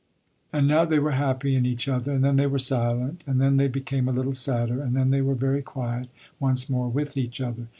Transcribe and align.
And 0.51 0.67
now 0.67 0.83
they 0.83 0.97
were 0.97 1.11
very 1.11 1.19
happy 1.19 1.53
in 1.55 1.63
each 1.63 1.87
other 1.87 2.13
and 2.13 2.23
then 2.23 2.35
they 2.35 2.47
were 2.47 2.57
silent 2.57 3.23
and 3.27 3.39
then 3.39 3.57
they 3.57 3.67
became 3.67 4.07
a 4.07 4.11
little 4.11 4.33
sadder 4.33 4.81
and 4.81 4.95
then 4.95 5.11
they 5.11 5.21
were 5.21 5.35
very 5.35 5.61
quiet 5.61 6.07
once 6.39 6.67
more 6.67 6.89
with 6.89 7.17
each 7.17 7.39
other. 7.39 7.67